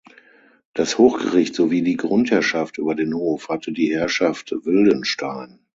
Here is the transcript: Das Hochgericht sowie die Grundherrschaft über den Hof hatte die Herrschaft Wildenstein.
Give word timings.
Das 0.73 0.97
Hochgericht 0.97 1.53
sowie 1.53 1.83
die 1.83 1.95
Grundherrschaft 1.95 2.79
über 2.79 2.95
den 2.95 3.13
Hof 3.13 3.49
hatte 3.49 3.71
die 3.71 3.93
Herrschaft 3.93 4.49
Wildenstein. 4.49 5.59